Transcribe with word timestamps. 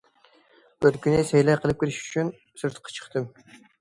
بىر 0.85 0.95
كۈنى 1.03 1.19
سەيلە 1.31 1.57
قىلىپ 1.65 1.83
كىرىش 1.83 1.99
ئۈچۈن 1.99 2.33
سىرتقا 2.63 2.95
چىقتىم. 2.97 3.29